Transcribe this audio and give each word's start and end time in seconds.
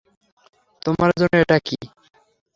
তোমার 0.81 1.09
জন্য 1.19 1.33
এটা 1.43 1.57
কী? 1.65 1.77